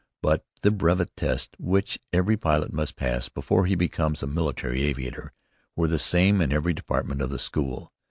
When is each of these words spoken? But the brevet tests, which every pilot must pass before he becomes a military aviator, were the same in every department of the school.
But 0.23 0.43
the 0.63 0.71
brevet 0.71 1.15
tests, 1.15 1.53
which 1.59 1.99
every 2.11 2.35
pilot 2.35 2.73
must 2.73 2.95
pass 2.95 3.29
before 3.29 3.67
he 3.67 3.75
becomes 3.75 4.23
a 4.23 4.25
military 4.27 4.81
aviator, 4.81 5.31
were 5.75 5.87
the 5.87 5.99
same 5.99 6.41
in 6.41 6.51
every 6.51 6.73
department 6.73 7.21
of 7.21 7.29
the 7.29 7.37
school. 7.37 7.93